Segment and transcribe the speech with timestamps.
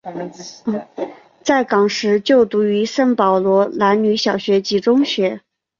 [1.43, 5.41] 在港时就读于圣保罗男女小学及中学。